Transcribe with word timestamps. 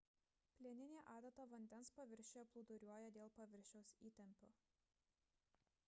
plieninė 0.59 1.01
adata 1.15 1.45
vandens 1.51 1.91
paviršiuje 1.99 2.47
plūduriuoja 2.55 3.13
dėl 3.19 3.33
paviršiaus 3.39 3.93
įtempio 4.11 4.51